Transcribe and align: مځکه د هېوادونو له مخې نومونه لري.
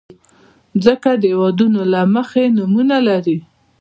مځکه 0.75 1.11
د 1.21 1.23
هېوادونو 1.31 1.81
له 1.93 2.01
مخې 2.15 2.43
نومونه 2.57 2.97
لري. 3.07 3.37